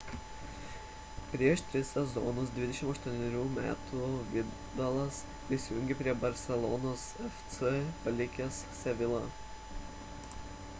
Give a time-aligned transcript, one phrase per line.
[1.33, 7.71] prieš tris sezonus 28 metų vidalas prisijungė prie barselonos fc
[8.07, 9.25] palikęs sevilla